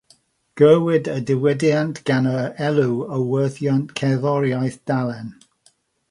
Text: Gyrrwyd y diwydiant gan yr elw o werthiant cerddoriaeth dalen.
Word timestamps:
Gyrrwyd 0.59 1.09
y 1.15 1.17
diwydiant 1.31 1.99
gan 2.07 2.29
yr 2.31 2.47
elw 2.67 2.95
o 3.17 3.19
werthiant 3.33 3.93
cerddoriaeth 4.01 4.79
dalen. 4.93 5.29